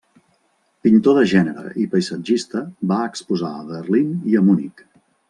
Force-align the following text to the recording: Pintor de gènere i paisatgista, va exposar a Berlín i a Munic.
Pintor 0.85 1.17
de 1.19 1.25
gènere 1.33 1.73
i 1.83 1.85
paisatgista, 1.91 2.63
va 2.93 2.99
exposar 3.11 3.53
a 3.59 3.67
Berlín 3.69 4.11
i 4.33 4.39
a 4.41 4.47
Munic. 4.49 4.83